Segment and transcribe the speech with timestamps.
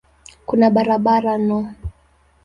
[0.47, 1.59] Kuna barabara no.